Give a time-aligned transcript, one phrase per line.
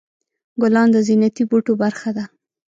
[0.61, 2.25] ګلان د زینتي بوټو برخه ده.